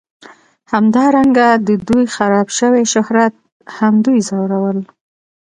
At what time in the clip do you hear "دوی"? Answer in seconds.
1.87-2.03, 4.05-4.19